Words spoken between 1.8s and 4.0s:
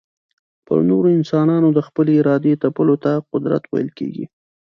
خپلي ارادې تپلو ته قدرت ويل